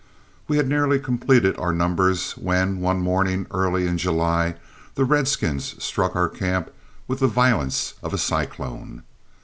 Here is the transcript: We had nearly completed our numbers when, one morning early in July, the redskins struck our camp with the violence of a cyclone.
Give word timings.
We 0.47 0.57
had 0.57 0.67
nearly 0.67 0.97
completed 0.99 1.55
our 1.59 1.71
numbers 1.71 2.31
when, 2.31 2.79
one 2.79 3.01
morning 3.03 3.45
early 3.51 3.85
in 3.85 3.99
July, 3.99 4.55
the 4.95 5.05
redskins 5.05 5.75
struck 5.77 6.15
our 6.15 6.27
camp 6.27 6.71
with 7.07 7.19
the 7.19 7.27
violence 7.27 7.93
of 8.01 8.11
a 8.11 8.17
cyclone. 8.17 9.03